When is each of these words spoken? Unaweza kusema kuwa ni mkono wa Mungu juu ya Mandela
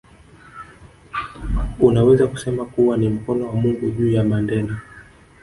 Unaweza 1.79 2.27
kusema 2.27 2.65
kuwa 2.65 2.97
ni 2.97 3.09
mkono 3.09 3.47
wa 3.47 3.53
Mungu 3.55 3.89
juu 3.91 4.11
ya 4.11 4.23
Mandela 4.23 4.77